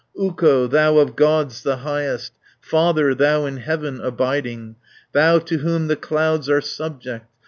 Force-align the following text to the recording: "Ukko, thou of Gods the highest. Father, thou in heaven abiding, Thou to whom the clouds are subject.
"Ukko, 0.19 0.65
thou 0.65 0.97
of 0.97 1.15
Gods 1.15 1.61
the 1.61 1.75
highest. 1.75 2.33
Father, 2.59 3.13
thou 3.13 3.45
in 3.45 3.57
heaven 3.57 4.01
abiding, 4.01 4.75
Thou 5.11 5.37
to 5.37 5.59
whom 5.59 5.89
the 5.89 5.95
clouds 5.95 6.49
are 6.49 6.59
subject. 6.59 7.27